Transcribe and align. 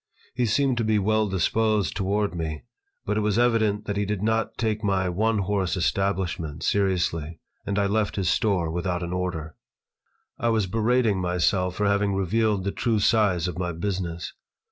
He 0.33 0.47
seemed 0.47 0.77
to 0.79 0.83
be 0.83 0.97
well 0.97 1.29
disposed 1.29 1.95
toward 1.95 2.33
me, 2.33 2.63
but 3.05 3.17
it 3.17 3.19
was 3.19 3.37
evident 3.37 3.85
that 3.85 3.97
he 3.97 4.05
did 4.05 4.23
not 4.23 4.57
take 4.57 4.83
my 4.83 5.07
"one 5.09 5.37
horse" 5.37 5.77
establishment 5.77 6.63
seriously, 6.63 7.39
and 7.67 7.77
I 7.77 7.85
left 7.85 8.15
his 8.15 8.27
store 8.27 8.71
without 8.71 9.03
an 9.03 9.13
order. 9.13 9.53
I 10.39 10.49
was 10.49 10.65
berating 10.65 11.21
myself 11.21 11.75
for 11.75 11.85
having 11.85 12.15
revealed 12.15 12.63
the 12.63 12.71
true 12.71 12.97
size 12.99 13.47
of 13.47 13.59
my 13.59 13.73
business. 13.73 14.33